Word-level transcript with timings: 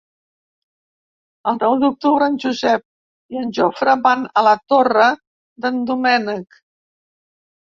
El 1.51 1.59
nou 1.63 1.75
d'octubre 1.83 2.29
en 2.31 2.39
Josep 2.45 3.35
i 3.37 3.41
en 3.43 3.53
Jofre 3.59 3.95
van 4.09 4.25
a 4.41 4.43
la 4.49 4.57
Torre 4.75 5.07
d'en 5.67 5.79
Doménec. 5.93 6.63